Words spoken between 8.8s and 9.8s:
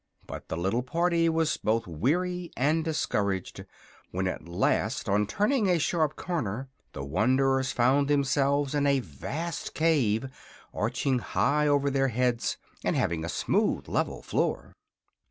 a vast